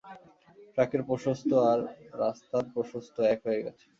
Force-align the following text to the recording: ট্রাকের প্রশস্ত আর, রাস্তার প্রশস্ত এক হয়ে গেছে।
ট্রাকের 0.73 1.01
প্রশস্ত 1.07 1.49
আর, 1.71 1.79
রাস্তার 2.19 2.63
প্রশস্ত 2.73 3.15
এক 3.33 3.39
হয়ে 3.45 3.63
গেছে। 3.65 3.85